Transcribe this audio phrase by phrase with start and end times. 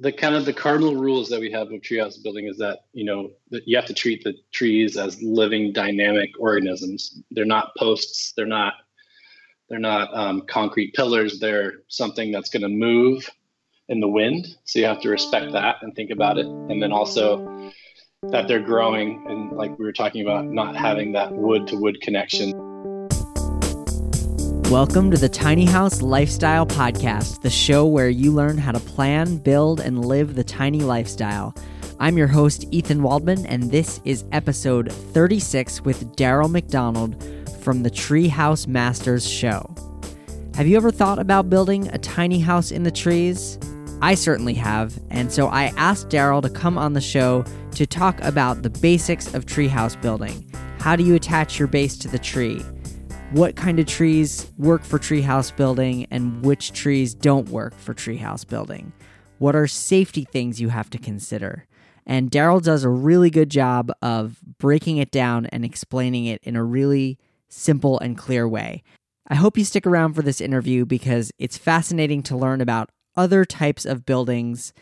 [0.00, 3.04] the kind of the cardinal rules that we have of treehouse building is that you
[3.04, 7.22] know that you have to treat the trees as living dynamic organisms.
[7.30, 8.32] They're not posts.
[8.34, 8.74] They're not
[9.68, 11.38] they're not um, concrete pillars.
[11.38, 13.28] They're something that's going to move
[13.88, 14.46] in the wind.
[14.64, 16.46] So you have to respect that and think about it.
[16.46, 17.70] And then also
[18.30, 22.00] that they're growing and like we were talking about not having that wood to wood
[22.00, 22.69] connection
[24.70, 29.38] Welcome to the Tiny House Lifestyle Podcast, the show where you learn how to plan,
[29.38, 31.56] build, and live the tiny lifestyle.
[31.98, 37.20] I'm your host, Ethan Waldman, and this is episode 36 with Daryl McDonald
[37.64, 39.74] from the Treehouse Masters Show.
[40.54, 43.58] Have you ever thought about building a tiny house in the trees?
[44.00, 48.20] I certainly have, and so I asked Daryl to come on the show to talk
[48.20, 50.48] about the basics of treehouse building.
[50.78, 52.64] How do you attach your base to the tree?
[53.30, 58.46] What kind of trees work for treehouse building and which trees don't work for treehouse
[58.46, 58.92] building.
[59.38, 61.66] What are safety things you have to consider?
[62.04, 66.56] And Daryl does a really good job of breaking it down and explaining it in
[66.56, 68.82] a really simple and clear way.
[69.28, 73.44] I hope you stick around for this interview because it's fascinating to learn about other
[73.44, 74.72] types of buildings.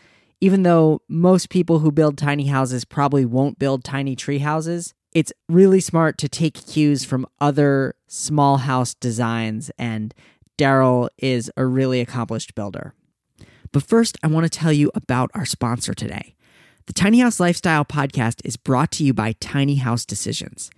[0.41, 5.33] Even though most people who build tiny houses probably won't build tiny tree houses, it's
[5.47, 10.13] really smart to take cues from other small house designs, and
[10.57, 12.93] Daryl is a really accomplished builder.
[13.71, 16.35] But first, I want to tell you about our sponsor today.
[16.87, 20.71] The Tiny House Lifestyle podcast is brought to you by Tiny House Decisions.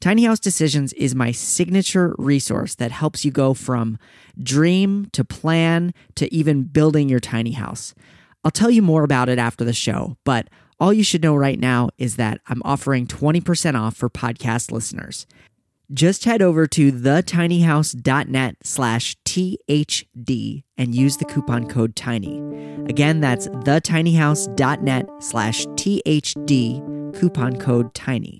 [0.00, 3.98] Tiny House Decisions is my signature resource that helps you go from
[4.42, 7.94] dream to plan to even building your tiny house.
[8.44, 10.48] I'll tell you more about it after the show, but
[10.80, 15.26] all you should know right now is that I'm offering 20% off for podcast listeners.
[15.92, 22.88] Just head over to thetinyhouse.net slash THD and use the coupon code TINY.
[22.88, 28.38] Again, that's thetinyhouse.net slash THD, coupon code TINY.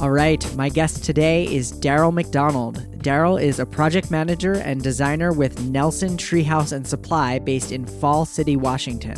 [0.00, 2.87] All right, my guest today is Daryl McDonald.
[2.98, 8.24] Daryl is a project manager and designer with Nelson Treehouse and Supply based in Fall
[8.24, 9.14] City, Washington.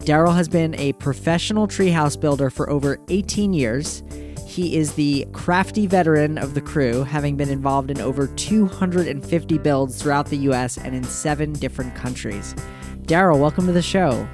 [0.00, 4.02] Daryl has been a professional treehouse builder for over 18 years.
[4.44, 10.02] He is the crafty veteran of the crew, having been involved in over 250 builds
[10.02, 10.76] throughout the U.S.
[10.76, 12.54] and in seven different countries.
[13.02, 14.28] Daryl, welcome to the show.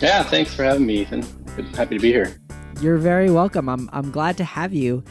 [0.00, 1.22] Yeah, thanks for having me, Ethan.
[1.74, 2.38] Happy to be here.
[2.82, 3.70] You're very welcome.
[3.70, 5.02] I'm, I'm glad to have you.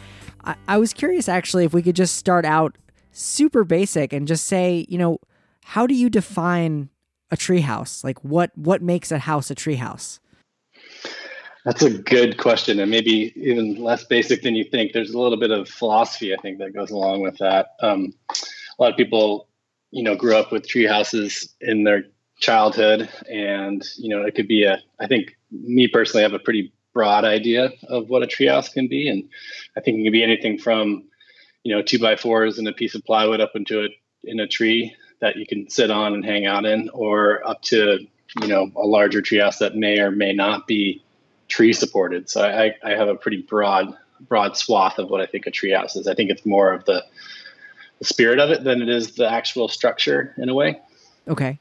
[0.43, 2.77] I, I was curious, actually, if we could just start out
[3.11, 5.19] super basic and just say, you know,
[5.63, 6.89] how do you define
[7.29, 8.03] a treehouse?
[8.03, 10.19] Like what what makes a house a treehouse?
[11.63, 14.93] That's a good question, and maybe even less basic than you think.
[14.93, 17.75] There's a little bit of philosophy, I think, that goes along with that.
[17.81, 19.47] Um, a lot of people,
[19.91, 22.05] you know, grew up with tree houses in their
[22.39, 24.81] childhood, and you know, it could be a.
[24.99, 28.87] I think me personally, I have a pretty broad idea of what a treehouse can
[28.87, 29.29] be, and
[29.77, 31.03] I think it can be anything from
[31.63, 33.91] you know two by fours and a piece of plywood up into it
[34.23, 37.99] in a tree that you can sit on and hang out in, or up to
[38.41, 41.03] you know a larger treehouse that may or may not be
[41.47, 42.29] tree supported.
[42.29, 43.95] So I, I have a pretty broad
[44.27, 46.07] broad swath of what I think a treehouse is.
[46.07, 47.03] I think it's more of the,
[47.99, 50.79] the spirit of it than it is the actual structure in a way.
[51.27, 51.59] Okay.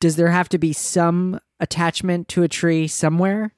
[0.00, 3.52] Does there have to be some attachment to a tree somewhere?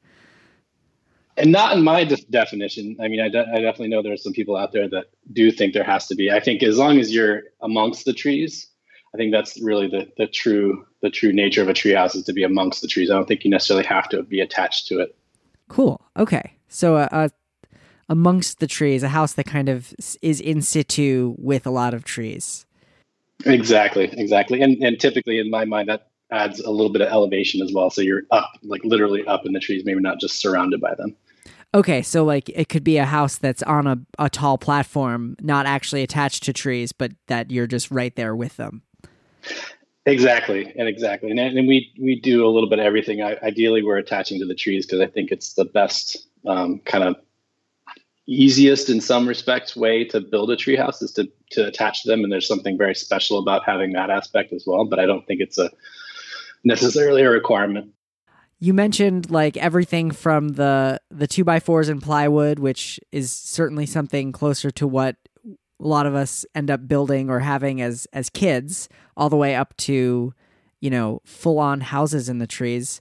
[1.39, 2.97] And not in my de- definition.
[3.01, 5.51] I mean, I, de- I definitely know there are some people out there that do
[5.51, 6.31] think there has to be.
[6.31, 8.67] I think as long as you're amongst the trees,
[9.15, 12.33] I think that's really the the true the true nature of a treehouse is to
[12.33, 13.11] be amongst the trees.
[13.11, 15.17] I don't think you necessarily have to be attached to it.
[15.69, 16.01] Cool.
[16.17, 16.55] Okay.
[16.69, 17.29] So uh, uh
[18.11, 22.05] amongst the trees, a house that kind of is in situ with a lot of
[22.05, 22.67] trees.
[23.45, 24.11] Exactly.
[24.13, 24.61] Exactly.
[24.61, 27.91] And and typically in my mind that adds a little bit of elevation as well.
[27.91, 31.17] So you're up, like literally up in the trees, maybe not just surrounded by them.
[31.75, 35.67] Okay, so like it could be a house that's on a, a tall platform, not
[35.67, 38.83] actually attached to trees, but that you're just right there with them.
[40.07, 43.21] Exactly, and exactly, and, and we we do a little bit of everything.
[43.21, 46.17] I, ideally, we're attaching to the trees because I think it's the best
[46.47, 47.17] um, kind of
[48.27, 52.33] easiest in some respects way to build a treehouse is to to attach them, and
[52.33, 54.87] there's something very special about having that aspect as well.
[54.87, 55.71] But I don't think it's a
[56.65, 57.93] necessarily a requirement.
[58.61, 63.87] You mentioned like everything from the the two by fours and plywood, which is certainly
[63.87, 65.17] something closer to what
[65.47, 69.55] a lot of us end up building or having as as kids, all the way
[69.55, 70.35] up to
[70.81, 73.01] you know full on houses in the trees.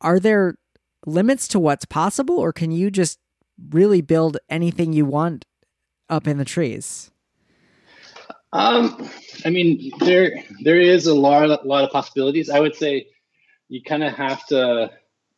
[0.00, 0.56] Are there
[1.04, 3.18] limits to what's possible, or can you just
[3.70, 5.44] really build anything you want
[6.08, 7.10] up in the trees?
[8.52, 9.08] Um,
[9.44, 12.50] I mean, there there is a lot a lot of possibilities.
[12.50, 13.06] I would say
[13.72, 14.90] you kind of have to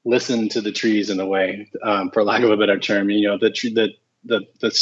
[0.04, 3.08] listen to the trees in a way, um, for lack of a better term.
[3.08, 3.90] You know, the tree the
[4.24, 4.72] the the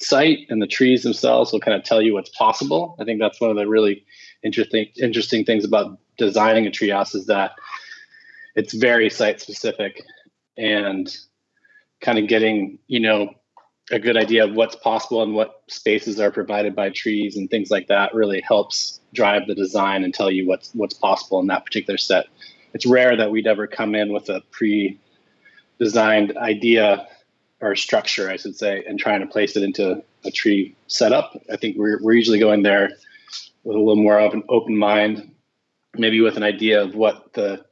[0.00, 2.96] site and the trees themselves will kind of tell you what's possible.
[2.98, 4.06] I think that's one of the really
[4.42, 7.52] interesting interesting things about designing a treehouse is that
[8.56, 10.02] it's very site specific
[10.56, 11.14] and
[12.00, 13.34] kind of getting you know
[13.90, 17.70] a good idea of what's possible and what spaces are provided by trees and things
[17.70, 21.66] like that really helps drive the design and tell you what's what's possible in that
[21.66, 22.24] particular set.
[22.74, 27.06] It's rare that we'd ever come in with a pre-designed idea
[27.60, 31.40] or structure, I should say, and trying to place it into a tree setup.
[31.50, 32.90] I think we're we're usually going there
[33.62, 35.30] with a little more of an open mind,
[35.96, 37.64] maybe with an idea of what the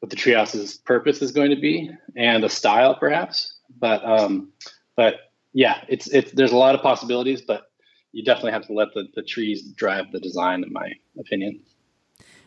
[0.00, 3.56] what the treehouse's purpose is going to be and a style perhaps.
[3.78, 4.52] But um,
[4.96, 7.70] but yeah, it's it's there's a lot of possibilities, but
[8.12, 11.60] you definitely have to let the, the trees drive the design, in my opinion.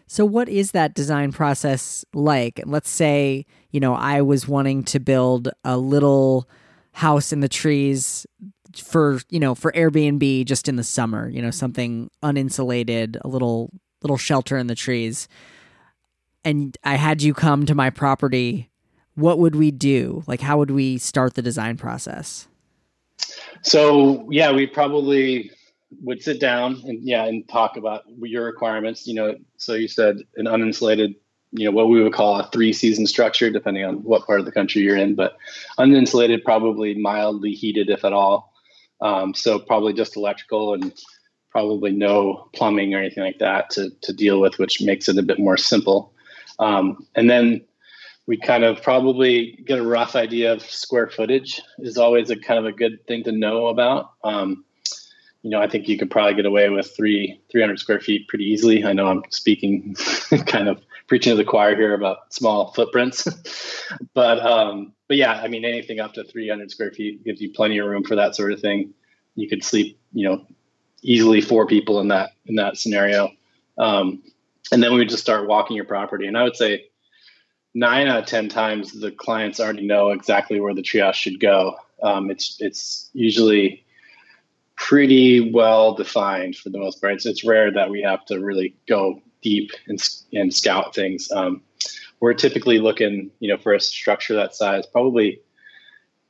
[0.07, 2.61] So, what is that design process like?
[2.65, 6.47] Let's say, you know, I was wanting to build a little
[6.91, 8.25] house in the trees
[8.75, 13.71] for, you know, for Airbnb just in the summer, you know, something uninsulated, a little
[14.01, 15.27] little shelter in the trees.
[16.43, 18.69] And I had you come to my property
[19.15, 20.23] what would we do?
[20.27, 22.47] Like, how would we start the design process?
[23.61, 25.51] So, yeah, we probably
[26.01, 29.07] would sit down and yeah, and talk about your requirements.
[29.07, 31.15] You know, so you said an uninsulated,
[31.51, 34.45] you know, what we would call a three season structure, depending on what part of
[34.45, 35.37] the country you're in, but
[35.79, 38.53] uninsulated, probably mildly heated, if at all.
[39.01, 40.93] Um, so probably just electrical and
[41.49, 45.23] probably no plumbing or anything like that to to deal with, which makes it a
[45.23, 46.13] bit more simple.
[46.59, 47.61] Um, and then
[48.27, 52.59] we kind of probably get a rough idea of square footage is always a kind
[52.59, 54.13] of a good thing to know about.
[54.23, 54.64] Um,
[55.45, 58.45] you know, I think you could probably get away with three 300 square feet pretty
[58.45, 58.83] easily.
[58.83, 59.95] I know I'm speaking
[60.47, 63.27] kind of preaching to the choir here about small footprints,
[64.15, 67.77] but um, but yeah, I mean anything up to 300 square feet gives you plenty
[67.77, 68.95] of room for that sort of thing.
[69.35, 70.47] You could sleep, you know,
[71.03, 73.29] easily four people in that in that scenario,
[73.77, 74.23] um,
[74.71, 76.25] and then we would just start walking your property.
[76.25, 76.85] And I would say
[77.75, 81.75] nine out of ten times the clients already know exactly where the triage should go.
[82.01, 83.84] Um, it's it's usually
[84.75, 87.13] pretty well defined for the most part.
[87.13, 89.99] It's, it's rare that we have to really go deep and,
[90.33, 91.31] and scout things.
[91.31, 91.61] Um,
[92.19, 95.41] we're typically looking, you know, for a structure that size, probably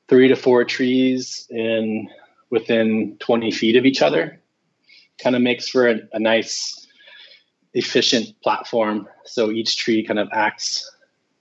[0.08, 2.10] three to four trees in
[2.50, 4.42] within 20 feet of each other.
[5.22, 6.88] Kind of makes for a, a nice,
[7.74, 9.08] efficient platform.
[9.26, 10.90] So each tree kind of acts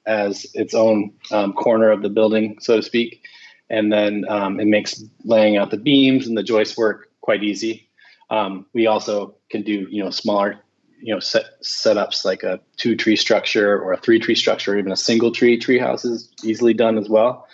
[0.06, 3.22] as its own um, corner of the building, so to speak.
[3.70, 7.88] And then um, it makes laying out the beams and the joist work quite easy.
[8.31, 10.58] Um, we also can do, you know, smaller,
[11.00, 14.78] you know, set setups like a two tree structure or a three tree structure, or
[14.78, 17.46] even a single tree tree house is easily done as well.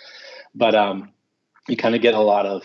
[0.55, 1.11] But um,
[1.67, 2.63] you kind of get a lot of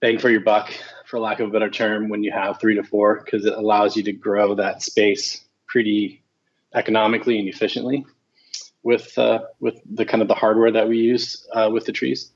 [0.00, 0.72] bang for your buck,
[1.06, 3.96] for lack of a better term, when you have three to four, because it allows
[3.96, 6.22] you to grow that space pretty
[6.74, 8.04] economically and efficiently
[8.82, 12.30] with uh, with the kind of the hardware that we use uh, with the trees.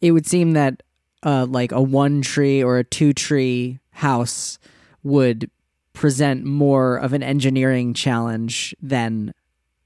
[0.00, 0.82] It would seem that
[1.22, 4.58] uh, like a one tree or a two tree house
[5.02, 5.50] would
[5.92, 9.34] present more of an engineering challenge than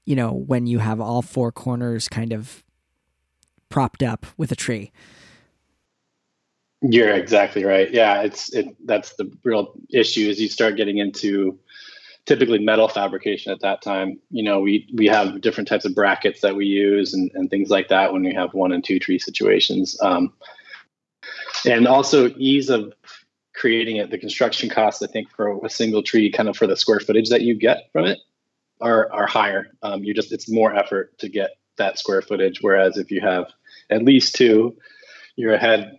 [0.05, 2.63] you know when you have all four corners kind of
[3.69, 4.91] propped up with a tree.
[6.81, 7.91] You're exactly right.
[7.91, 8.75] Yeah, it's it.
[8.85, 11.59] That's the real issue is you start getting into
[12.27, 14.19] typically metal fabrication at that time.
[14.29, 17.69] You know, we we have different types of brackets that we use and, and things
[17.69, 19.97] like that when we have one and two tree situations.
[20.01, 20.33] Um,
[21.65, 22.93] and also ease of
[23.55, 26.75] creating it, the construction costs, I think, for a single tree, kind of for the
[26.75, 28.19] square footage that you get from it,
[28.81, 29.71] are are higher.
[29.81, 32.59] Um, you just it's more effort to get that square footage.
[32.61, 33.47] Whereas if you have
[33.89, 34.77] at least two,
[35.37, 35.97] you're ahead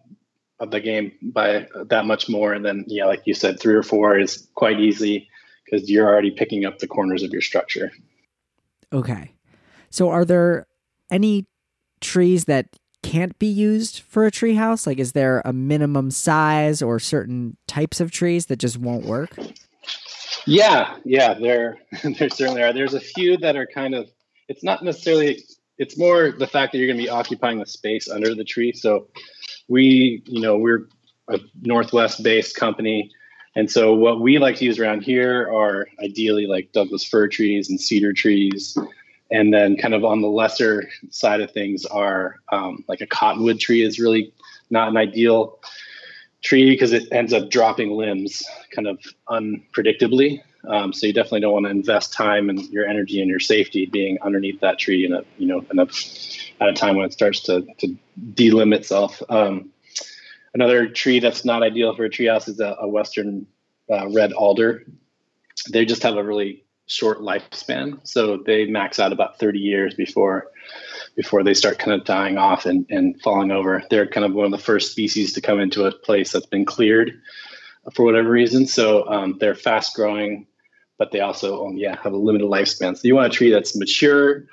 [0.61, 2.52] of the game by that much more.
[2.52, 5.28] And then, yeah, like you said, three or four is quite easy
[5.70, 7.90] because you're already picking up the corners of your structure.
[8.92, 9.32] Okay.
[9.90, 10.66] So are there
[11.10, 11.46] any
[12.00, 12.66] trees that
[13.02, 14.87] can't be used for a tree house?
[14.87, 19.37] Like is there a minimum size or certain types of trees that just won't work?
[20.46, 22.72] Yeah, yeah, there there certainly are.
[22.72, 24.08] There's a few that are kind of
[24.48, 25.42] it's not necessarily
[25.78, 28.72] it's more the fact that you're going to be occupying the space under the tree.
[28.72, 29.08] So
[29.68, 30.88] we, you know, we're
[31.28, 33.12] a northwest based company
[33.57, 37.69] and so what we like to use around here are ideally like Douglas fir trees
[37.71, 38.76] and cedar trees.
[39.31, 43.61] And then kind of on the lesser side of things are um, like a cottonwood
[43.61, 44.33] tree is really
[44.71, 45.59] not an ideal
[46.43, 48.43] tree because it ends up dropping limbs
[48.75, 50.40] kind of unpredictably.
[50.69, 53.87] Um, so you definitely don't want to invest time and your energy and your safety
[53.87, 55.87] being underneath that tree in a you know in a,
[56.61, 57.97] at a time when it starts to to
[58.35, 59.23] delimb itself.
[59.28, 59.71] Um,
[60.55, 63.47] another tree that's not ideal for a treehouse is a, a western
[63.90, 64.85] uh, red alder.
[65.71, 70.50] They just have a really short lifespan, so they max out about 30 years before
[71.17, 73.83] before they start kind of dying off and, and falling over.
[73.90, 76.64] They're kind of one of the first species to come into a place that's been
[76.64, 77.21] cleared
[77.93, 78.67] for whatever reason.
[78.67, 80.47] So um, they're fast growing,
[80.97, 82.97] but they also, um, yeah, have a limited lifespan.
[82.97, 84.45] So you want a tree that's mature,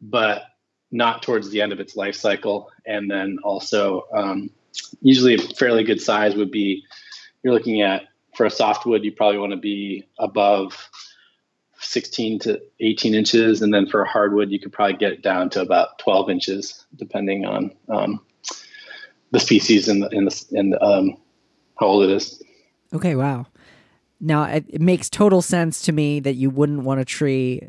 [0.00, 0.44] but
[0.90, 2.70] not towards the end of its life cycle.
[2.86, 4.50] And then also, um,
[5.00, 6.84] usually a fairly good size would be
[7.42, 8.04] you're looking at
[8.34, 10.88] for a softwood, you probably want to be above
[11.78, 15.60] 16 to 18 inches, and then for a hardwood, you could probably get down to
[15.60, 18.20] about 12 inches, depending on um,
[19.30, 21.16] the species and the, the, and um,
[21.78, 22.42] how old it is.
[22.92, 23.46] Okay, wow.
[24.20, 27.60] Now it, it makes total sense to me that you wouldn't want a tree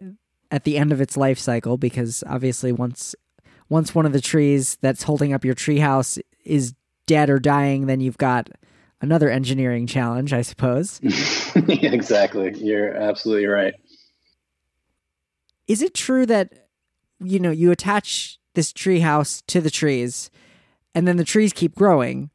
[0.50, 3.16] at the end of its life cycle because obviously once
[3.70, 6.74] once one of the trees that's holding up your treehouse is
[7.08, 8.50] dead or dying, then you've got
[9.02, 11.00] another engineering challenge, I suppose.
[11.56, 12.54] exactly.
[12.58, 13.74] You're absolutely right.
[15.68, 16.68] Is it true that
[17.20, 20.30] you know you attach this tree house to the trees,
[20.94, 22.30] and then the trees keep growing?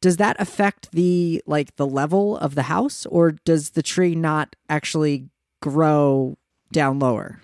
[0.00, 4.54] Does that affect the like the level of the house, or does the tree not
[4.68, 5.28] actually
[5.60, 6.36] grow
[6.70, 7.40] down lower?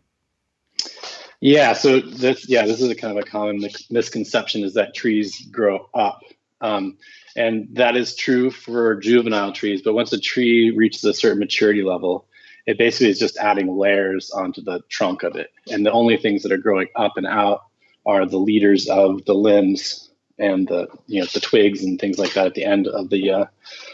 [1.41, 5.45] Yeah, so this yeah, this is a kind of a common misconception is that trees
[5.51, 6.21] grow up.
[6.63, 6.97] Um,
[7.37, 11.83] and that is true for juvenile trees, but once a tree reaches a certain maturity
[11.83, 12.27] level,
[12.67, 15.51] it basically is just adding layers onto the trunk of it.
[15.71, 17.65] And the only things that are growing up and out
[18.07, 22.33] are the leaders of the limbs and the you know the twigs and things like
[22.35, 23.45] that at the end of the uh,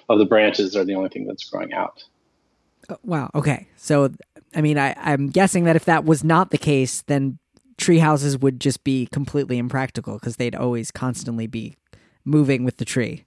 [0.09, 2.05] of the branches are the only thing that's growing out.
[2.89, 3.31] Oh, wow.
[3.35, 3.67] Okay.
[3.77, 4.11] So
[4.55, 7.39] I mean, I, I'm guessing that if that was not the case, then
[7.77, 11.77] tree houses would just be completely impractical because they'd always constantly be
[12.29, 13.25] moving with the tree.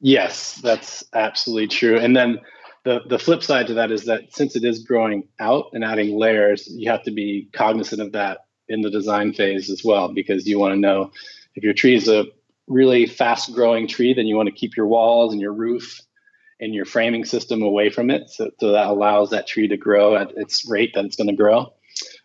[0.00, 1.98] Yes, that's absolutely true.
[1.98, 2.40] And then
[2.84, 6.18] the the flip side to that is that since it is growing out and adding
[6.18, 10.46] layers, you have to be cognizant of that in the design phase as well, because
[10.46, 11.10] you want to know
[11.54, 12.26] if your tree is a
[12.66, 16.00] really fast growing tree, then you want to keep your walls and your roof
[16.60, 20.16] and your framing system away from it, so, so that allows that tree to grow
[20.16, 21.72] at its rate that it's going to grow.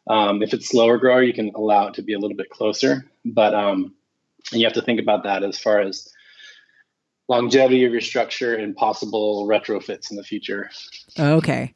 [0.07, 3.05] Um, if it's slower grower, you can allow it to be a little bit closer,
[3.25, 3.93] but um,
[4.51, 6.11] you have to think about that as far as
[7.27, 10.69] longevity of your structure and possible retrofits in the future.
[11.17, 11.75] Okay.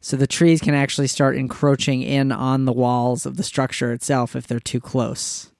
[0.00, 4.36] So the trees can actually start encroaching in on the walls of the structure itself
[4.36, 5.50] if they're too close.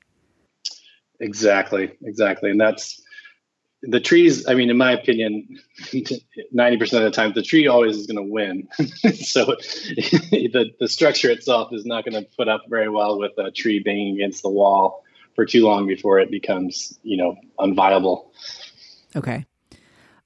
[1.21, 2.51] Exactly, exactly.
[2.51, 3.03] And that's
[3.83, 5.59] the trees, I mean, in my opinion,
[5.93, 8.69] 90% of the time, the tree always is going to win.
[9.15, 13.51] so the, the structure itself is not going to put up very well with a
[13.51, 15.05] tree banging against the wall
[15.41, 18.27] for too long before it becomes, you know, unviable.
[19.17, 19.47] Okay.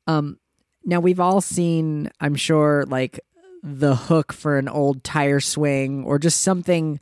[0.09, 0.40] Um
[0.85, 3.21] now we've all seen, I'm sure, like
[3.62, 6.99] the hook for an old tire swing or just something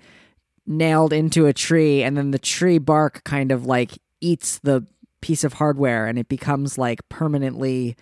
[0.66, 4.86] nailed into a tree and then the tree bark kind of like eats the
[5.22, 7.96] piece of hardware and it becomes like permanently,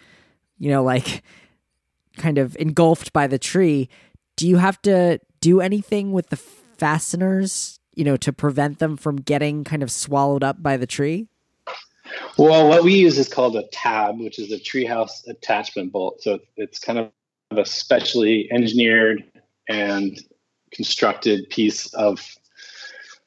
[0.59, 1.23] you know, like
[2.17, 3.88] kind of engulfed by the tree.
[4.37, 9.16] Do you have to do anything with the fasteners, you know, to prevent them from
[9.16, 11.28] getting kind of swallowed up by the tree?
[12.38, 16.23] Well, what we use is called a tab, which is a treehouse attachment bolt.
[16.23, 17.11] So it's kind of
[17.50, 19.23] a specially engineered
[19.69, 20.19] and
[20.73, 22.26] constructed piece of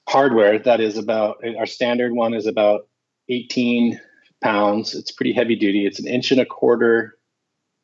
[0.10, 2.88] hardware that is about our standard one is about
[3.30, 4.02] 18
[4.42, 4.96] pounds.
[4.96, 5.86] It's pretty heavy duty.
[5.86, 7.20] It's an inch and a quarter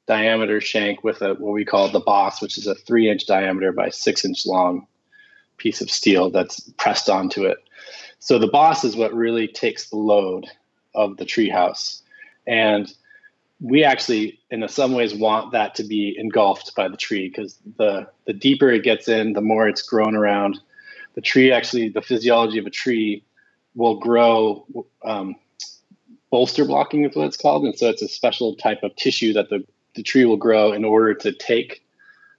[0.07, 3.71] diameter shank with a what we call the boss, which is a three inch diameter
[3.71, 4.87] by six inch long
[5.59, 7.57] piece of steel that's pressed onto it.
[8.19, 10.47] So the boss is what really takes the load
[10.95, 12.01] of the treehouse.
[12.47, 12.91] And
[13.61, 18.07] we actually, in some ways, want that to be engulfed by the tree because the,
[18.25, 20.59] the deeper it gets in, the more it's grown around.
[21.15, 23.23] The tree actually, the physiology of a tree
[23.75, 24.65] will grow
[25.03, 25.35] um,
[26.31, 27.65] bolster blocking is what it's called.
[27.65, 29.63] And so it's a special type of tissue that the,
[29.95, 31.83] the tree will grow in order to take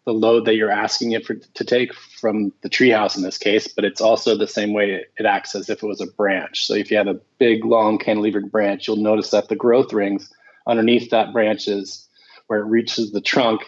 [0.06, 3.68] the load that you're asking it for, to take from the treehouse in this case,
[3.68, 6.64] but it's also the same way it acts as if it was a branch.
[6.66, 10.32] So if you have a big, long cantilevered branch, you'll notice that the growth rings
[10.66, 12.08] underneath that branch is
[12.46, 13.62] where it reaches the trunk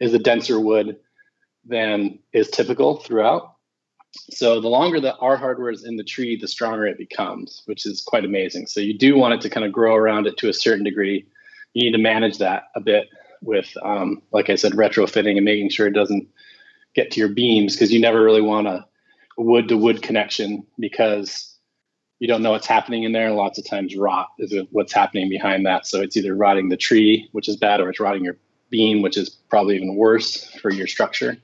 [0.00, 0.96] is a denser wood
[1.64, 3.54] than is typical throughout.
[4.30, 7.86] So the longer that our hardware is in the tree, the stronger it becomes, which
[7.86, 8.66] is quite amazing.
[8.66, 11.26] So you do want it to kind of grow around it to a certain degree
[11.74, 13.08] you need to manage that a bit
[13.40, 16.28] with, um, like I said, retrofitting and making sure it doesn't
[16.94, 18.86] get to your beams because you never really want a
[19.36, 21.56] wood to wood connection because
[22.18, 23.26] you don't know what's happening in there.
[23.26, 25.86] And lots of times, rot is what's happening behind that.
[25.86, 28.36] So it's either rotting the tree, which is bad, or it's rotting your
[28.68, 31.36] beam, which is probably even worse for your structure.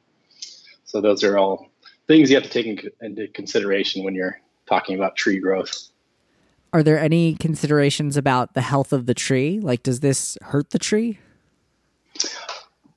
[0.84, 1.68] So those are all
[2.06, 5.88] things you have to take into consideration when you're talking about tree growth.
[6.72, 9.60] Are there any considerations about the health of the tree?
[9.60, 11.18] Like, does this hurt the tree?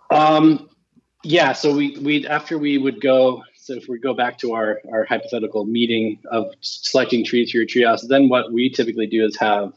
[0.10, 0.70] Um,
[1.24, 1.54] yeah.
[1.54, 3.44] So we we after we would go.
[3.56, 7.68] So if we go back to our our hypothetical meeting of selecting trees for your
[7.68, 9.74] treehouse, then what we typically do is have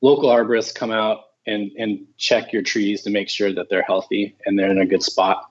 [0.00, 4.36] local arborists come out and and check your trees to make sure that they're healthy
[4.46, 5.50] and they're in a good spot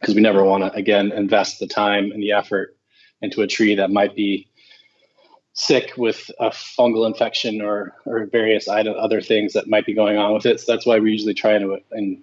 [0.00, 2.76] because we never want to again invest the time and the effort
[3.22, 4.48] into a tree that might be
[5.52, 10.34] sick with a fungal infection or or various other things that might be going on
[10.34, 10.60] with it.
[10.60, 12.22] So that's why we usually try to and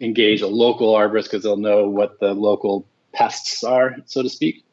[0.00, 4.64] engage a local arborist because they'll know what the local pests are, so to speak.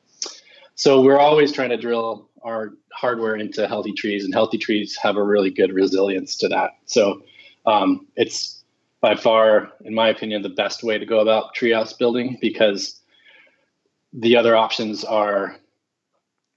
[0.75, 5.15] So we're always trying to drill our hardware into healthy trees, and healthy trees have
[5.15, 6.71] a really good resilience to that.
[6.85, 7.23] So
[7.65, 8.63] um, it's
[9.01, 12.99] by far, in my opinion, the best way to go about treehouse building because
[14.13, 15.57] the other options are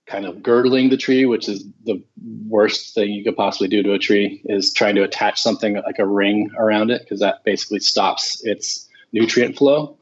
[0.07, 2.03] kind of girdling the tree, which is the
[2.49, 5.99] worst thing you could possibly do to a tree, is trying to attach something like
[5.99, 9.99] a ring around it because that basically stops its nutrient flow.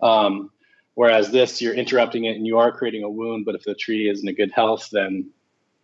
[0.00, 0.50] Um,
[0.94, 4.08] whereas this, you're interrupting it and you are creating a wound, but if the tree
[4.08, 5.30] is in a good health, then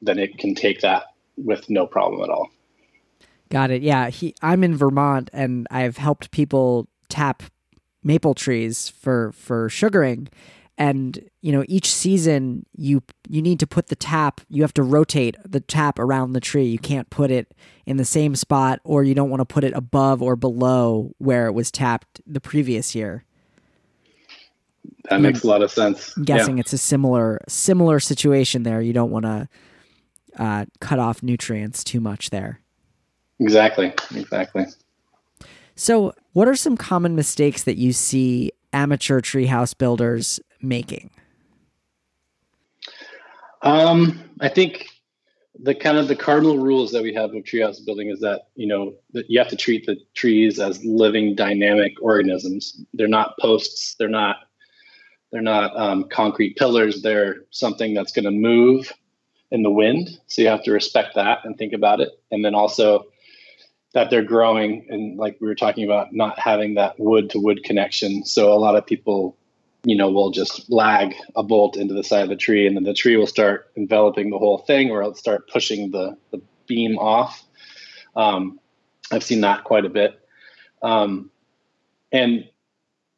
[0.02, 1.04] then it can take that
[1.36, 2.48] with no problem at all.
[3.50, 3.82] Got it.
[3.82, 7.42] Yeah, he, I'm in Vermont and I've helped people tap
[8.02, 10.28] maple trees for for sugaring
[10.80, 14.82] and you know each season you you need to put the tap you have to
[14.82, 16.64] rotate the tap around the tree.
[16.64, 19.74] You can't put it in the same spot or you don't want to put it
[19.74, 23.24] above or below where it was tapped the previous year.
[25.04, 26.16] That and makes a lot of sense.
[26.16, 26.62] I'm guessing yeah.
[26.62, 28.80] it's a similar similar situation there.
[28.80, 29.48] You don't want to
[30.38, 32.60] uh, cut off nutrients too much there.
[33.38, 34.64] Exactly exactly.
[35.74, 41.10] So what are some common mistakes that you see amateur treehouse builders making?
[43.62, 44.88] Um, I think
[45.62, 48.66] the kind of the cardinal rules that we have of treehouse building is that you
[48.66, 52.82] know that you have to treat the trees as living dynamic organisms.
[52.94, 53.96] They're not posts.
[53.98, 54.36] They're not
[55.30, 57.02] they're not um, concrete pillars.
[57.02, 58.92] They're something that's going to move
[59.50, 60.10] in the wind.
[60.26, 62.10] So you have to respect that and think about it.
[62.30, 63.06] And then also
[63.92, 67.62] that they're growing and like we were talking about not having that wood to wood
[67.64, 68.24] connection.
[68.24, 69.36] So a lot of people
[69.84, 72.84] you know, we'll just lag a bolt into the side of the tree, and then
[72.84, 76.98] the tree will start enveloping the whole thing, or it'll start pushing the the beam
[76.98, 77.42] off.
[78.16, 78.60] Um,
[79.10, 80.20] I've seen that quite a bit,
[80.82, 81.30] um,
[82.12, 82.48] and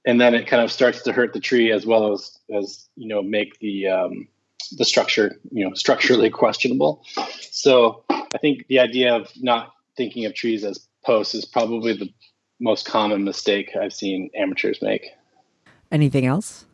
[0.04, 3.08] and then it kind of starts to hurt the tree as well as as you
[3.08, 4.28] know make the um,
[4.76, 7.04] the structure you know structurally questionable.
[7.40, 12.08] So I think the idea of not thinking of trees as posts is probably the
[12.60, 15.10] most common mistake I've seen amateurs make.
[15.92, 16.64] Anything else?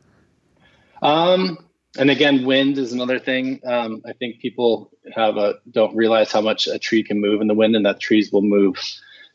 [1.02, 1.58] Um,
[1.98, 3.60] and again, wind is another thing.
[3.66, 7.48] Um, I think people have a don't realize how much a tree can move in
[7.48, 8.76] the wind, and that trees will move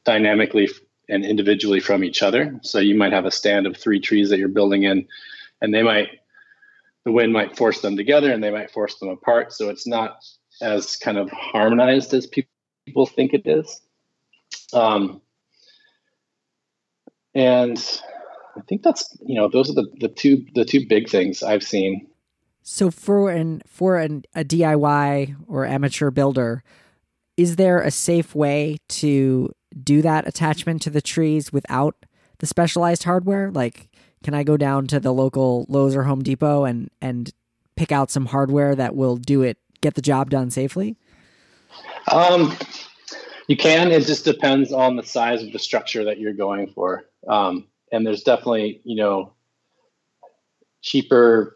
[0.06, 0.70] dynamically
[1.10, 2.60] and individually from each other.
[2.64, 5.06] So you might have a stand of three trees that you're building in,
[5.62, 6.10] and they might
[7.04, 9.52] the wind might force them together, and they might force them apart.
[9.52, 10.24] So it's not
[10.62, 13.82] as kind of harmonized as people think it is.
[14.72, 15.22] Um,
[17.36, 18.02] and
[18.56, 21.64] I think that's you know those are the the two the two big things I've
[21.64, 22.08] seen.
[22.62, 26.64] So for an for an, a DIY or amateur builder,
[27.36, 32.06] is there a safe way to do that attachment to the trees without
[32.40, 33.52] the specialized hardware?
[33.52, 33.90] Like,
[34.24, 37.34] can I go down to the local Lowe's or Home Depot and and
[37.76, 40.96] pick out some hardware that will do it, get the job done safely?
[42.12, 42.56] Um,
[43.48, 43.92] you can.
[43.92, 47.04] It just depends on the size of the structure that you're going for.
[47.28, 49.32] Um, and there's definitely you know
[50.82, 51.56] cheaper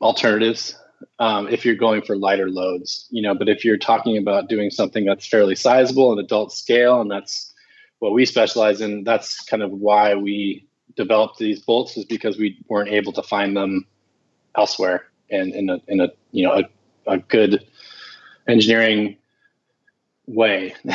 [0.00, 0.74] alternatives
[1.20, 3.34] um, if you're going for lighter loads you know.
[3.34, 7.52] But if you're talking about doing something that's fairly sizable and adult scale and that's
[8.00, 12.58] what we specialize in that's kind of why we developed these bolts is because we
[12.68, 13.86] weren't able to find them
[14.56, 16.64] elsewhere and in a in a you know a,
[17.06, 17.64] a good
[18.48, 19.16] engineering
[20.26, 20.74] way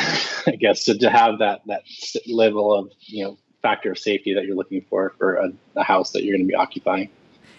[0.46, 1.82] i guess to, to have that that
[2.26, 6.12] level of you know factor of safety that you're looking for for a, a house
[6.12, 7.08] that you're going to be occupying.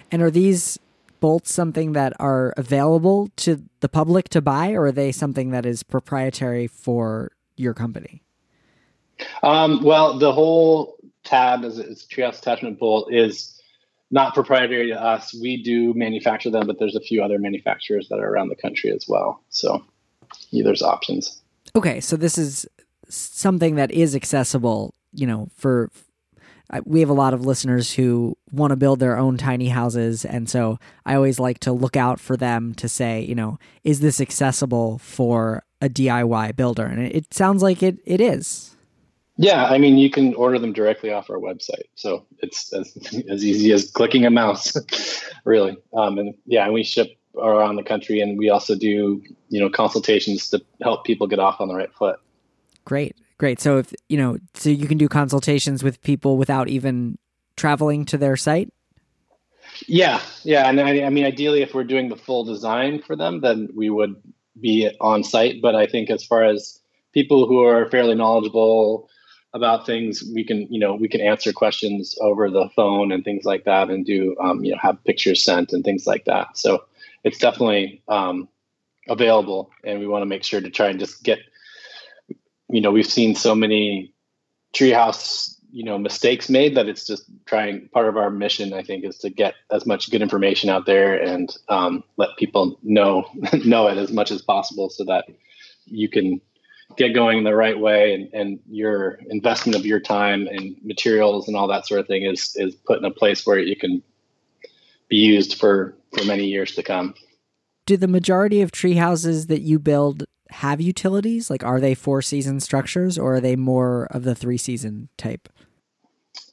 [0.10, 0.80] And are these
[1.20, 5.66] bolts something that are available to the public to buy, or are they something that
[5.66, 8.24] is proprietary for your company?
[9.44, 13.60] Um, well, the whole tab is it's treehouse attachment bolt is
[14.12, 15.34] not proprietary to us.
[15.34, 18.92] We do manufacture them, but there's a few other manufacturers that are around the country
[18.92, 19.44] as well.
[19.50, 19.84] So
[20.52, 21.42] yeah, there's options.
[21.76, 22.66] Okay, so this is
[23.10, 25.90] something that is accessible, you know, for
[26.86, 30.50] we have a lot of listeners who want to build their own tiny houses and
[30.50, 34.20] so I always like to look out for them to say, you know, is this
[34.20, 36.86] accessible for a DIY builder?
[36.86, 38.76] And it, sounds like it it is.
[39.38, 42.98] Yeah, I mean, you can order them directly off our website, so it's as,
[43.30, 44.76] as easy as clicking a mouse,
[45.46, 45.78] really.
[45.94, 49.70] Um, and yeah, and we ship around the country, and we also do you know
[49.70, 52.20] consultations to help people get off on the right foot.
[52.84, 53.60] Great, great.
[53.60, 57.18] So if you know, so you can do consultations with people without even
[57.56, 58.72] traveling to their site.
[59.88, 63.42] Yeah, yeah, and I, I mean, ideally, if we're doing the full design for them,
[63.42, 64.16] then we would
[64.60, 65.62] be on site.
[65.62, 66.80] But I think as far as
[67.14, 69.10] people who are fairly knowledgeable
[69.54, 73.46] about things we can you know we can answer questions over the phone and things
[73.46, 76.84] like that and do um, you know have pictures sent and things like that so
[77.24, 78.48] it's definitely um,
[79.10, 81.40] available and we want to make sure to try and just get
[82.70, 84.14] you know we've seen so many
[84.74, 89.04] treehouse you know mistakes made that it's just trying part of our mission i think
[89.04, 93.26] is to get as much good information out there and um, let people know
[93.66, 95.26] know it as much as possible so that
[95.86, 96.42] you can
[96.96, 101.58] get going the right way and, and your investment of your time and materials and
[101.58, 104.02] all that sort of thing is is put in a place where you can
[105.10, 107.14] be used for for many years to come.
[107.86, 112.22] Do the majority of tree houses that you build have utilities like are they four
[112.22, 115.50] season structures or are they more of the three season type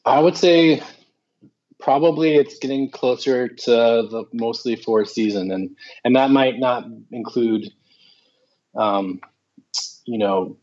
[0.05, 0.83] i would say
[1.81, 7.71] probably it's getting closer to the mostly four season and and that might not include
[8.77, 9.21] um,
[10.05, 10.57] you know,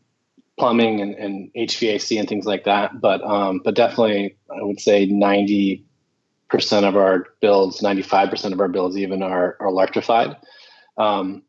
[0.58, 3.00] plumbing and, and HVAC and things like that.
[3.00, 5.84] But um, but definitely, I would say ninety
[6.48, 10.36] percent of our builds, ninety five percent of our builds, even are, are electrified.
[10.98, 11.42] Um,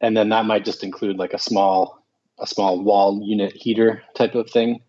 [0.00, 2.02] and then that might just include like a small
[2.38, 4.82] a small wall unit heater type of thing.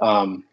[0.00, 0.44] Um,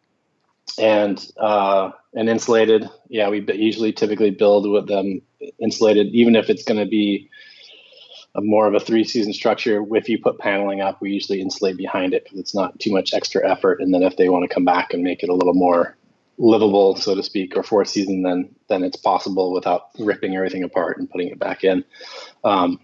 [0.78, 5.22] and uh, and insulated, yeah, we usually typically build with them
[5.60, 7.30] insulated, even if it's going to be
[8.36, 9.84] a more of a three season structure.
[9.96, 13.14] If you put paneling up, we usually insulate behind it because it's not too much
[13.14, 13.82] extra effort.
[13.82, 15.98] And then if they want to come back and make it a little more
[16.38, 20.98] livable, so to speak, or four season, then then it's possible without ripping everything apart
[20.98, 21.84] and putting it back in.
[22.44, 22.80] Um,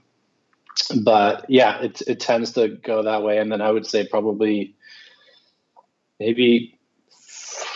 [1.04, 3.38] but yeah, it it tends to go that way.
[3.38, 4.76] And then I would say probably
[6.20, 6.80] maybe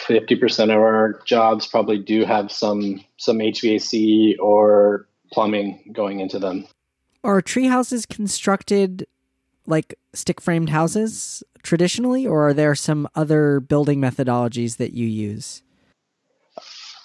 [0.07, 6.65] 50% of our jobs probably do have some some HVAC or plumbing going into them
[7.23, 9.07] are tree houses constructed
[9.65, 15.61] like stick framed houses traditionally, or are there some other building methodologies that you use?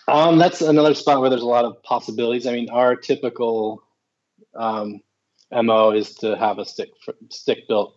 [0.08, 2.46] Um, that's another spot where there's a lot of possibilities.
[2.46, 3.82] I mean, our typical
[4.54, 5.00] um,
[5.62, 6.90] mo is to have a stick
[7.30, 7.94] stick built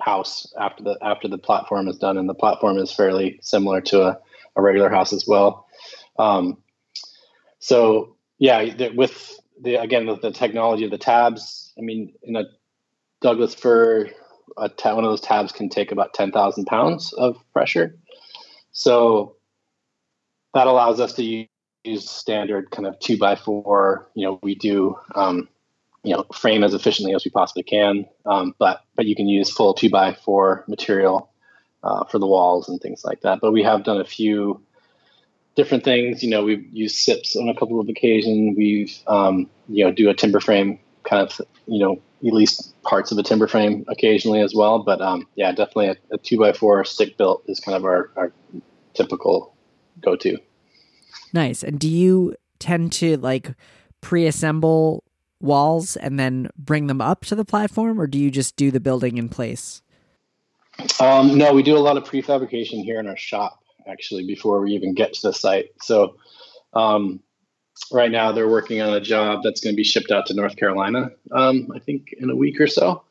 [0.00, 4.02] house after the after the platform is done, and the platform is fairly similar to
[4.02, 4.18] a,
[4.56, 5.66] a regular house as well.
[6.18, 6.58] Um,
[7.58, 11.72] so yeah, with the again the, the technology of the tabs.
[11.78, 12.44] I mean, in a
[13.20, 14.10] Douglas fir,
[14.56, 17.98] a ta- one of those tabs can take about ten thousand pounds of pressure.
[18.72, 19.36] So
[20.52, 21.48] that allows us to use,
[21.84, 24.10] use standard kind of two by four.
[24.14, 25.48] You know, we do um,
[26.04, 29.50] you know frame as efficiently as we possibly can, um, but but you can use
[29.50, 31.30] full two by four material
[31.82, 33.40] uh, for the walls and things like that.
[33.40, 34.60] But we have done a few
[35.54, 36.22] different things.
[36.22, 38.56] You know, we've used SIPs on a couple of occasions.
[38.56, 43.12] We've, um, you know, do a timber frame kind of, you know, at least parts
[43.12, 44.82] of a timber frame occasionally as well.
[44.82, 48.10] But um, yeah, definitely a, a, two by four stick built is kind of our,
[48.16, 48.32] our
[48.94, 49.54] typical
[50.00, 50.38] go to.
[51.32, 51.62] Nice.
[51.62, 53.52] And do you tend to like
[54.00, 55.04] pre-assemble
[55.44, 58.80] walls and then bring them up to the platform, or do you just do the
[58.80, 59.82] building in place?
[61.00, 64.72] Um, no, we do a lot of prefabrication here in our shop actually before we
[64.72, 65.70] even get to the site.
[65.80, 66.16] So
[66.72, 67.20] um,
[67.92, 70.56] right now they're working on a job that's going to be shipped out to North
[70.56, 73.04] Carolina, um, I think in a week or so.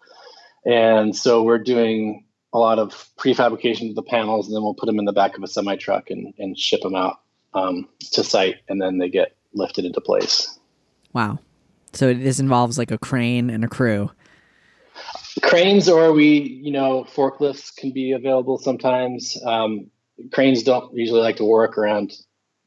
[0.65, 4.85] And so we're doing a lot of prefabrication of the panels, and then we'll put
[4.85, 7.19] them in the back of a semi truck and, and ship them out
[7.53, 10.57] um, to site, and then they get lifted into place.
[11.13, 11.39] Wow.
[11.93, 14.11] So this involves like a crane and a crew.
[15.41, 19.37] Cranes, or we, you know, forklifts can be available sometimes.
[19.45, 19.89] Um,
[20.31, 22.13] cranes don't usually like to work around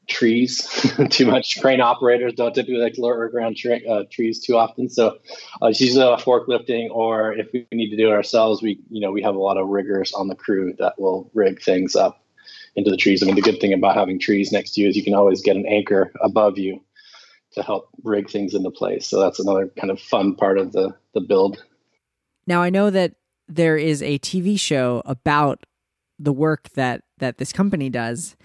[0.07, 0.67] trees
[1.09, 1.59] too much.
[1.61, 3.57] Crane operators don't typically like to work around
[3.89, 4.89] uh, trees too often.
[4.89, 5.17] So
[5.61, 9.01] uh, it's usually a forklifting, or if we need to do it ourselves, we you
[9.01, 12.23] know we have a lot of riggers on the crew that will rig things up
[12.75, 13.21] into the trees.
[13.21, 15.41] I mean, the good thing about having trees next to you is you can always
[15.41, 16.81] get an anchor above you
[17.57, 19.05] to help rig things into place.
[19.07, 21.63] So that's another kind of fun part of the the build.
[22.47, 23.15] Now I know that
[23.47, 25.65] there is a TV show about
[26.17, 28.35] the work that that this company does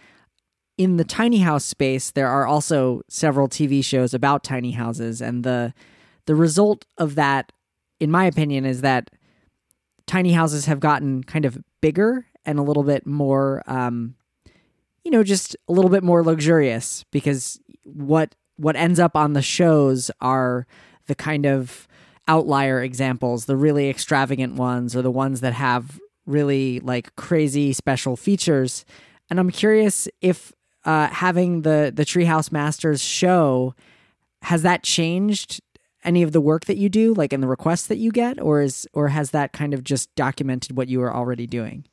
[0.79, 5.45] in the tiny house space, there are also several TV shows about tiny houses, and
[5.45, 5.75] the
[6.27, 7.53] the result of that,
[8.01, 9.11] in my opinion, is that
[10.07, 14.15] tiny houses have gotten kind of bigger and a little bit more, um,
[15.05, 19.43] you know, just a little bit more luxurious because what what ends up on the
[19.43, 20.67] shows are
[21.07, 21.89] the kind of
[22.29, 28.17] outlier examples, the really extravagant ones, or the ones that have really like crazy special
[28.17, 28.85] features.
[29.29, 30.53] And I'm curious if
[30.85, 33.75] uh, having the the Treehouse Masters show
[34.43, 35.61] has that changed
[36.05, 38.61] any of the work that you do, like in the requests that you get, or
[38.61, 41.85] is or has that kind of just documented what you are already doing?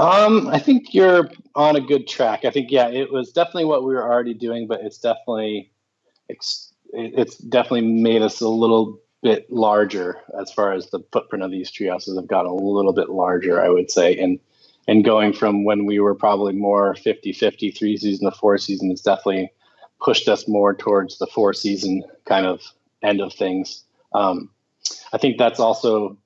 [0.00, 2.46] Um, I think you're on a good track.
[2.46, 5.70] I think yeah, it was definitely what we were already doing, but it's definitely
[6.30, 11.50] it's it's definitely made us a little bit larger as far as the footprint of
[11.50, 14.40] these treehouses have gotten a little bit larger, I would say, and
[14.88, 18.88] and going from when we were probably more 50 50 three season to four season
[18.88, 19.52] has definitely
[20.00, 22.62] pushed us more towards the four season kind of
[23.02, 23.84] end of things
[24.14, 24.48] um,
[25.12, 26.16] i think that's also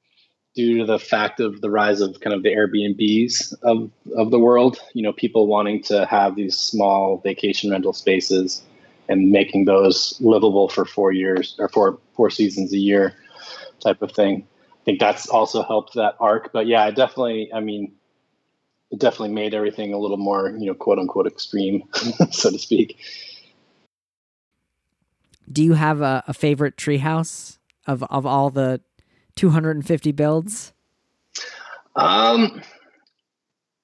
[0.54, 4.38] due to the fact of the rise of kind of the airbnbs of, of the
[4.38, 8.62] world you know people wanting to have these small vacation rental spaces
[9.08, 13.14] and making those livable for four years or four four seasons a year
[13.80, 14.46] type of thing
[14.80, 17.92] i think that's also helped that arc but yeah I definitely i mean
[18.94, 21.82] it definitely made everything a little more, you know, quote unquote extreme,
[22.30, 22.96] so to speak.
[25.50, 28.80] Do you have a, a favorite treehouse of of all the
[29.36, 30.72] 250 builds?
[31.96, 32.62] Um,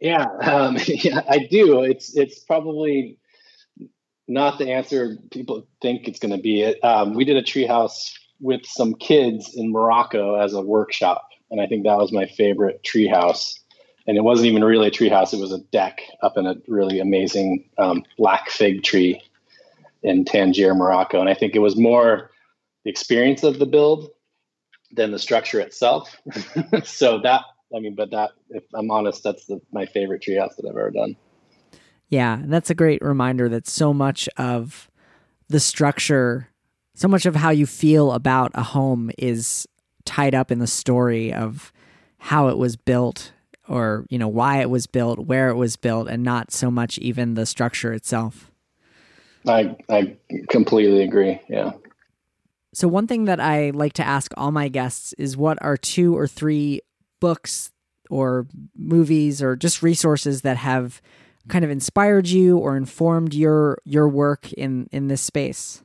[0.01, 1.83] yeah, um, yeah, I do.
[1.83, 3.19] It's it's probably
[4.29, 6.63] not the answer people think it's going to be.
[6.63, 6.83] It.
[6.85, 11.67] Um, we did a treehouse with some kids in Morocco as a workshop, and I
[11.67, 13.61] think that was my favorite treehouse
[14.11, 16.99] and it wasn't even really a treehouse; it was a deck up in a really
[17.01, 19.23] amazing um, black fig tree
[20.03, 21.21] in Tangier, Morocco.
[21.21, 22.31] And I think it was more
[22.85, 24.11] the experience of the build
[24.93, 26.17] than the structure itself.
[26.85, 27.43] so that,
[27.75, 30.91] I mean, but that, if I'm honest, that's the, my favorite treehouse that I've ever
[30.91, 31.17] done.
[32.09, 34.91] Yeah, that's a great reminder that so much of
[35.49, 36.49] the structure,
[36.95, 39.67] so much of how you feel about a home is
[40.05, 41.73] tied up in the story of
[42.19, 43.33] how it was built
[43.69, 46.99] or you know why it was built, where it was built, and not so much
[46.99, 48.51] even the structure itself.
[49.47, 50.17] I I
[50.49, 51.41] completely agree.
[51.49, 51.73] Yeah.
[52.73, 56.17] So one thing that I like to ask all my guests is what are two
[56.17, 56.81] or three
[57.21, 57.71] books
[58.09, 61.03] or movies or just resources that have
[61.49, 65.83] kind of inspired you or informed your your work in in this space?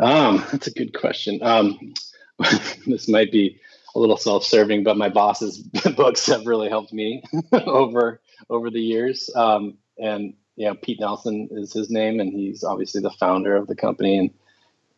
[0.00, 1.38] Um, that's a good question.
[1.42, 1.94] Um,
[2.86, 3.60] this might be
[3.94, 5.58] a little self-serving, but my boss's
[5.96, 9.28] books have really helped me over over the years.
[9.34, 10.34] Um, and
[10.66, 14.18] know, Pete Nelson is his name, and he's obviously the founder of the company.
[14.18, 14.30] And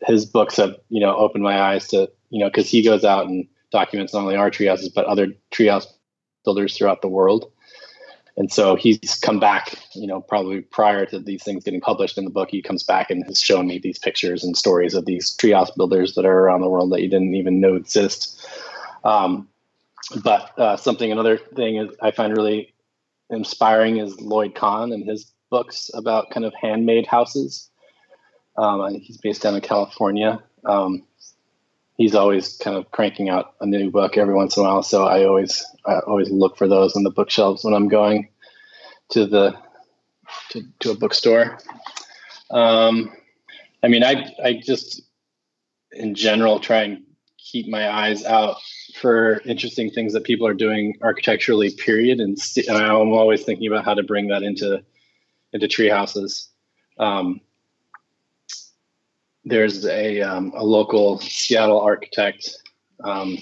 [0.05, 3.25] his books have you know opened my eyes to you know because he goes out
[3.25, 5.87] and documents not only our treehouses but other treehouse
[6.43, 7.49] builders throughout the world.
[8.35, 12.25] And so he's come back, you know, probably prior to these things getting published in
[12.25, 15.37] the book, he comes back and has shown me these pictures and stories of these
[15.37, 18.43] treehouse builders that are around the world that you didn't even know exist.
[19.03, 19.47] Um,
[20.23, 22.73] but uh, something another thing is I find really
[23.29, 27.69] inspiring is Lloyd Kahn and his books about kind of handmade houses.
[28.57, 30.41] Um, he's based down in California.
[30.65, 31.03] Um,
[31.97, 35.05] he's always kind of cranking out a new book every once in a while, so
[35.05, 38.29] I always I always look for those on the bookshelves when I'm going
[39.09, 39.57] to the
[40.49, 41.59] to, to a bookstore.
[42.51, 43.11] Um,
[43.83, 45.01] I mean, I I just
[45.91, 47.03] in general try and
[47.37, 48.57] keep my eyes out
[48.95, 51.71] for interesting things that people are doing architecturally.
[51.71, 52.37] Period, and,
[52.67, 54.83] and I'm always thinking about how to bring that into
[55.51, 56.49] into tree houses.
[56.97, 57.41] Um,
[59.45, 62.49] there's a um, a local Seattle architect.
[63.03, 63.37] Um,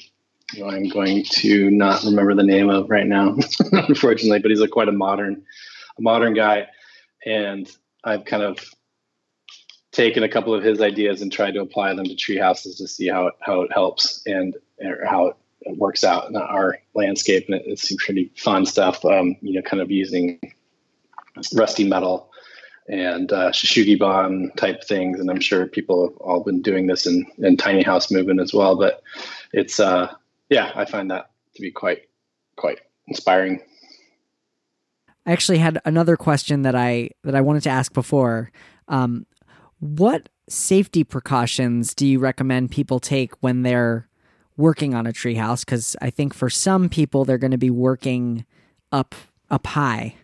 [0.55, 3.37] who I'm going to not remember the name of right now,
[3.71, 5.43] unfortunately, but he's a quite a modern,
[5.97, 6.67] a modern guy,
[7.25, 7.71] and
[8.03, 8.59] I've kind of
[9.91, 12.87] taken a couple of his ideas and tried to apply them to tree houses to
[12.87, 14.55] see how it, how it helps and
[15.05, 15.35] how it,
[15.77, 17.45] works out in our landscape.
[17.47, 20.39] And it, it's some pretty fun stuff, um, you know, kind of using
[21.53, 22.30] rusty metal
[22.87, 25.19] and uh, shou sugi ban type things.
[25.19, 28.53] And I'm sure people have all been doing this in, in tiny house movement as
[28.53, 28.75] well.
[28.75, 29.01] But
[29.53, 30.13] it's, uh,
[30.49, 32.09] yeah, I find that to be quite,
[32.55, 33.61] quite inspiring.
[35.25, 38.51] I actually had another question that I that I wanted to ask before.
[38.87, 39.25] Um,
[39.79, 44.07] what safety precautions do you recommend people take when they're
[44.57, 45.63] working on a treehouse?
[45.63, 48.45] Because I think for some people they're going to be working
[48.91, 49.13] up
[49.49, 50.15] up high.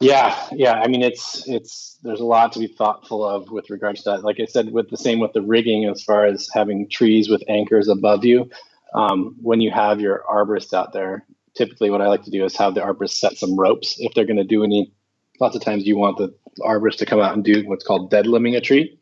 [0.00, 0.74] Yeah, yeah.
[0.74, 4.24] I mean, it's it's there's a lot to be thoughtful of with regards to that.
[4.24, 7.42] Like I said, with the same with the rigging, as far as having trees with
[7.48, 8.50] anchors above you.
[8.94, 11.26] Um, when you have your arborist out there,
[11.56, 14.26] typically what I like to do is have the arborist set some ropes if they're
[14.26, 14.92] going to do any.
[15.40, 18.26] Lots of times you want the arborist to come out and do what's called dead
[18.26, 18.98] limbing a tree.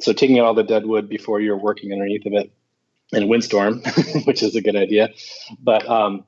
[0.00, 2.52] So taking out all the dead wood before you're working underneath of it
[3.12, 3.82] in a windstorm,
[4.24, 5.10] which is a good idea.
[5.62, 6.24] But um,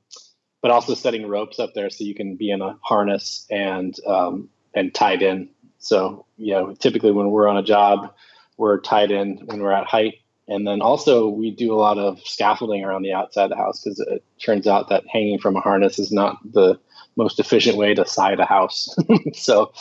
[0.61, 4.49] but also setting ropes up there so you can be in a harness and um,
[4.73, 5.49] and tied in.
[5.79, 8.13] So you know, typically when we're on a job,
[8.57, 10.15] we're tied in when we're at height,
[10.47, 13.81] and then also we do a lot of scaffolding around the outside of the house
[13.81, 16.79] because it turns out that hanging from a harness is not the
[17.15, 18.93] most efficient way to side a house.
[19.33, 19.71] so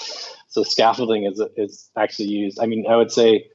[0.48, 2.60] so scaffolding is is actually used.
[2.60, 3.48] I mean, I would say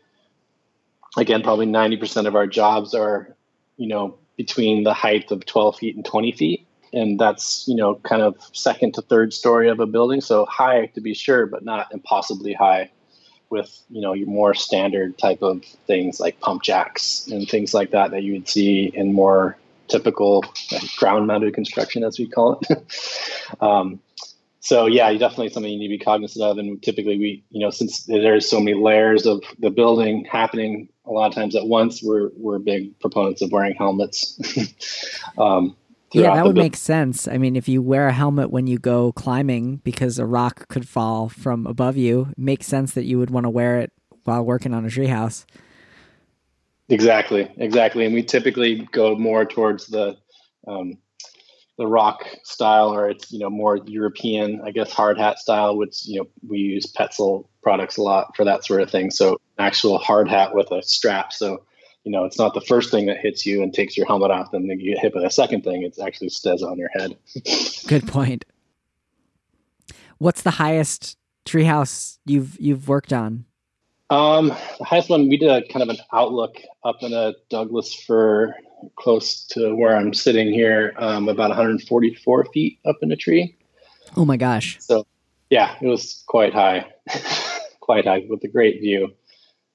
[1.15, 3.35] again, probably ninety percent of our jobs are
[3.77, 7.95] you know between the height of 12 feet and 20 feet and that's you know
[7.95, 10.21] kind of second to third story of a building.
[10.21, 12.91] So high to be sure but not impossibly high
[13.49, 17.91] with you know your more standard type of things like pump jacks and things like
[17.91, 22.59] that that you would see in more typical like, ground mounted construction as we call
[22.61, 22.83] it.
[23.61, 23.99] Um,
[24.61, 26.57] so yeah definitely something you need to be cognizant of.
[26.57, 31.11] And typically we you know since there's so many layers of the building happening a
[31.11, 34.39] lot of times at once we're we're big proponents of wearing helmets.
[35.37, 35.75] Um,
[36.13, 37.27] yeah, that would make sense.
[37.27, 40.87] I mean, if you wear a helmet when you go climbing because a rock could
[40.87, 43.91] fall from above you, it makes sense that you would want to wear it
[44.23, 45.45] while working on a treehouse.
[46.89, 48.05] Exactly, exactly.
[48.05, 50.17] And we typically go more towards the
[50.67, 50.97] um,
[51.77, 55.77] the rock style, or it's you know more European, I guess, hard hat style.
[55.77, 59.09] Which you know we use Petzl products a lot for that sort of thing.
[59.11, 61.33] So actual hard hat with a strap.
[61.33, 61.63] So
[62.03, 64.53] you know, it's not the first thing that hits you and takes your helmet off,
[64.53, 65.83] and then you get hit by the second thing.
[65.83, 67.17] It actually stays on your head.
[67.87, 68.45] Good point.
[70.17, 73.45] What's the highest treehouse you've you've worked on?
[74.09, 77.93] Um, the highest one we did a kind of an outlook up in a Douglas
[77.93, 78.55] fir,
[78.95, 83.57] close to where I'm sitting here, um, about 144 feet up in a tree.
[84.15, 84.77] Oh my gosh!
[84.81, 85.07] So,
[85.49, 86.85] yeah, it was quite high,
[87.79, 89.13] quite high with a great view.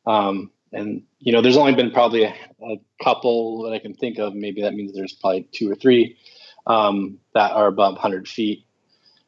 [0.07, 4.19] Um, and you know, there's only been probably a, a, couple that I can think
[4.19, 4.35] of.
[4.35, 6.19] Maybe that means there's probably two or three
[6.67, 8.65] um, that are above 100 feet,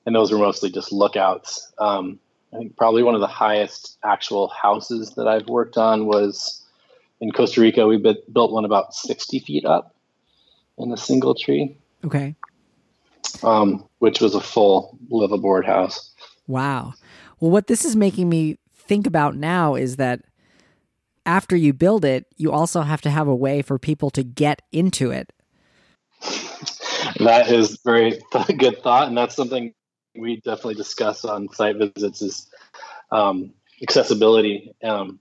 [0.07, 1.73] and those were mostly just lookouts.
[1.79, 2.19] Um,
[2.53, 6.65] I think probably one of the highest actual houses that I've worked on was
[7.21, 7.87] in Costa Rica.
[7.87, 9.95] We built one about 60 feet up
[10.79, 11.77] in a single tree.
[12.05, 12.35] Okay.
[13.43, 16.13] Um, which was a full liveaboard house.
[16.47, 16.95] Wow.
[17.39, 20.23] Well, what this is making me think about now is that
[21.31, 24.63] after you build it, you also have to have a way for people to get
[24.73, 25.33] into it.
[27.21, 28.21] That is very
[28.59, 29.73] good thought, and that's something
[30.17, 32.51] we definitely discuss on site visits is
[33.13, 34.75] um, accessibility.
[34.83, 35.21] Um,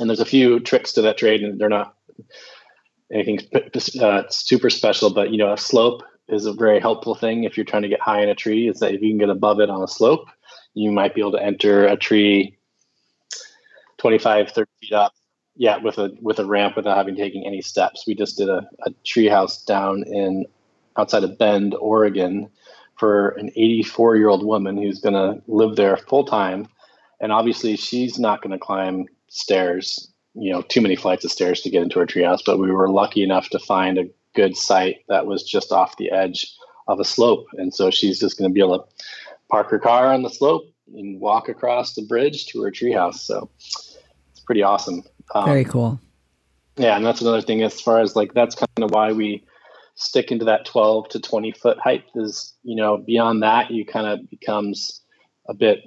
[0.00, 1.94] and there's a few tricks to that trade, and they're not
[3.12, 3.38] anything
[4.00, 7.64] uh, super special, but you know, a slope is a very helpful thing if you're
[7.64, 8.68] trying to get high in a tree.
[8.68, 10.26] Is that if you can get above it on a slope,
[10.74, 12.58] you might be able to enter a tree
[13.98, 15.12] 25, 30 feet up
[15.56, 18.04] yeah, with a with a ramp without having taken any steps.
[18.06, 20.46] We just did a, a treehouse down in
[20.96, 22.48] outside of Bend, Oregon,
[22.98, 26.68] for an 84 year old woman who's going to live there full time,
[27.20, 31.60] and obviously she's not going to climb stairs, you know, too many flights of stairs
[31.62, 32.42] to get into her treehouse.
[32.44, 36.10] But we were lucky enough to find a good site that was just off the
[36.10, 36.52] edge
[36.88, 38.84] of a slope, and so she's just going to be able to
[39.48, 40.64] park her car on the slope
[40.94, 43.20] and walk across the bridge to her treehouse.
[43.20, 45.04] So it's pretty awesome.
[45.34, 46.00] Um, Very cool.
[46.76, 49.44] Yeah, and that's another thing as far as like that's kind of why we
[49.96, 54.06] stick into that 12 to 20 foot height is you know beyond that you kind
[54.06, 55.00] of becomes
[55.48, 55.84] a bit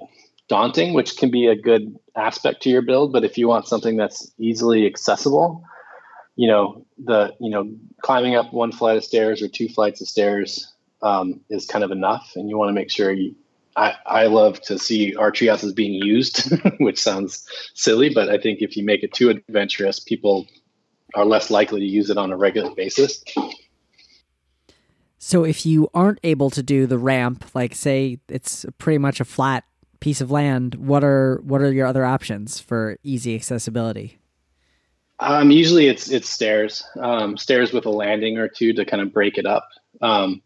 [0.48, 3.96] daunting which can be a good aspect to your build but if you want something
[3.96, 5.62] that's easily accessible
[6.36, 10.08] you know the you know climbing up one flight of stairs or two flights of
[10.08, 13.34] stairs um, is kind of enough and you want to make sure you
[13.78, 18.60] I, I love to see our treehouses being used, which sounds silly, but I think
[18.60, 20.48] if you make it too adventurous, people
[21.14, 23.22] are less likely to use it on a regular basis.
[25.18, 29.24] So if you aren't able to do the ramp, like say it's pretty much a
[29.24, 29.64] flat
[30.00, 34.18] piece of land, what are what are your other options for easy accessibility?
[35.20, 39.12] Um, usually it's it's stairs, um, stairs with a landing or two to kind of
[39.12, 39.68] break it up.
[40.00, 40.42] Um,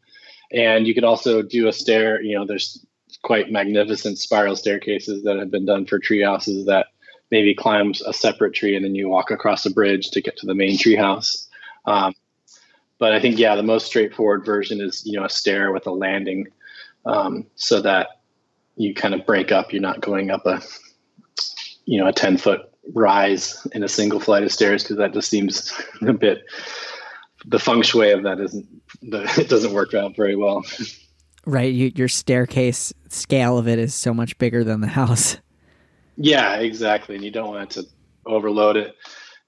[0.51, 2.23] and you could also do a stair.
[2.23, 2.85] You know, there's
[3.23, 6.89] quite magnificent spiral staircases that have been done for tree houses that
[7.31, 10.47] maybe climbs a separate tree and then you walk across a bridge to get to
[10.47, 11.49] the main tree house.
[11.87, 12.15] Um,
[12.99, 15.91] but I think yeah, the most straightforward version is you know a stair with a
[15.91, 16.47] landing,
[17.05, 18.21] um, so that
[18.77, 19.73] you kind of break up.
[19.73, 20.61] You're not going up a
[21.85, 22.61] you know a 10 foot
[22.95, 26.45] rise in a single flight of stairs because that just seems a bit
[27.47, 28.67] the feng shui of that isn't
[29.03, 30.65] the, it doesn't work out very well
[31.47, 31.73] right?
[31.73, 35.39] You, your staircase scale of it is so much bigger than the house.
[36.17, 37.17] Yeah exactly.
[37.17, 37.85] And you don't want to
[38.27, 38.97] overload it.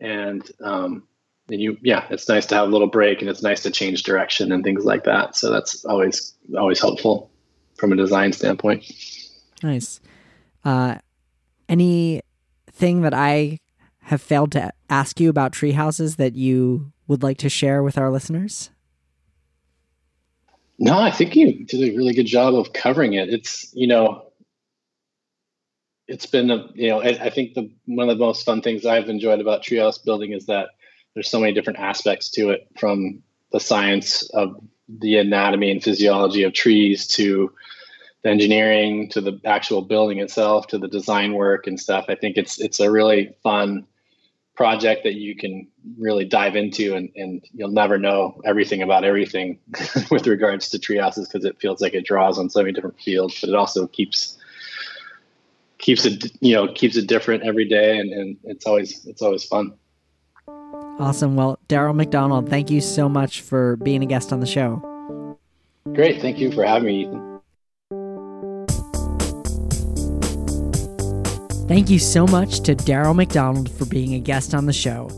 [0.00, 1.04] And um
[1.48, 4.02] and you yeah it's nice to have a little break and it's nice to change
[4.02, 5.36] direction and things like that.
[5.36, 7.30] So that's always always helpful
[7.76, 8.90] from a design standpoint.
[9.62, 10.00] Nice.
[10.64, 10.96] Uh
[11.68, 12.22] any
[12.70, 13.58] thing that I
[14.04, 17.96] have failed to ask you about tree houses that you would like to share with
[17.96, 18.70] our listeners?
[20.78, 23.28] No, I think you did a really good job of covering it.
[23.28, 24.32] It's, you know,
[26.08, 28.84] it's been a, you know, I, I think the one of the most fun things
[28.84, 30.70] I've enjoyed about treehouse building is that
[31.14, 33.22] there's so many different aspects to it from
[33.52, 34.56] the science of
[34.88, 37.52] the anatomy and physiology of trees to
[38.22, 42.06] the engineering to the actual building itself to the design work and stuff.
[42.08, 43.86] I think it's it's a really fun
[44.54, 45.66] project that you can
[45.98, 49.58] really dive into and, and you'll never know everything about everything
[50.10, 53.40] with regards to treehouses because it feels like it draws on so many different fields,
[53.40, 54.38] but it also keeps
[55.78, 59.44] keeps it you know keeps it different every day and, and it's always it's always
[59.44, 59.72] fun.
[60.46, 61.34] Awesome.
[61.34, 65.36] Well, Daryl McDonald, thank you so much for being a guest on the show.
[65.92, 66.22] Great.
[66.22, 67.33] Thank you for having me, Ethan.
[71.66, 75.08] Thank you so much to Daryl McDonald for being a guest on the show.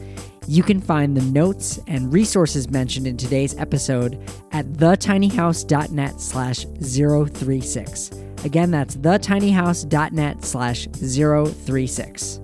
[0.46, 4.14] You can find the notes and resources mentioned in today's episode
[4.52, 8.10] at thetinyhouse.net slash 036.
[8.44, 12.40] Again, that's thetinyhouse.net slash 036.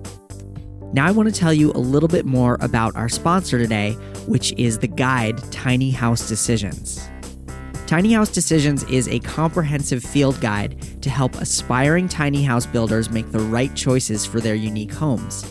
[0.91, 3.93] Now, I want to tell you a little bit more about our sponsor today,
[4.27, 7.09] which is the guide Tiny House Decisions.
[7.93, 13.31] Tiny House Decisions is a comprehensive field guide to help aspiring tiny house builders make
[13.31, 15.45] the right choices for their unique homes.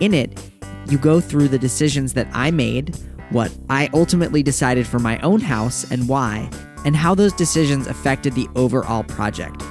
[0.00, 0.50] In it,
[0.88, 2.96] you go through the decisions that I made,
[3.28, 6.48] what I ultimately decided for my own house and why,
[6.86, 9.62] and how those decisions affected the overall project.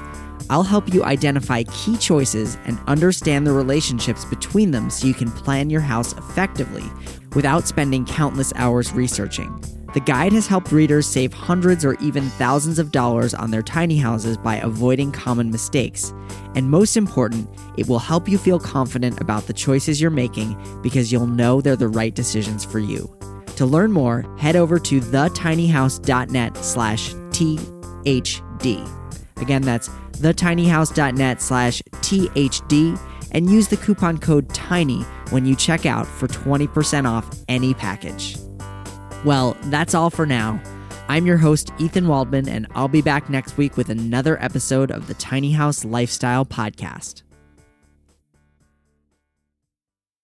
[0.51, 5.31] I'll help you identify key choices and understand the relationships between them so you can
[5.31, 6.85] plan your house effectively
[7.33, 9.59] without spending countless hours researching.
[9.93, 13.97] The guide has helped readers save hundreds or even thousands of dollars on their tiny
[13.97, 16.13] houses by avoiding common mistakes.
[16.55, 21.11] And most important, it will help you feel confident about the choices you're making because
[21.11, 23.15] you'll know they're the right decisions for you.
[23.57, 28.89] To learn more, head over to thetinyhouse.net slash THD.
[29.37, 32.99] Again, that's thetinyhouse.net slash THD
[33.31, 38.37] and use the coupon code TINY when you check out for 20% off any package.
[39.25, 40.61] Well, that's all for now.
[41.07, 45.07] I'm your host, Ethan Waldman, and I'll be back next week with another episode of
[45.07, 47.23] the Tiny House Lifestyle Podcast.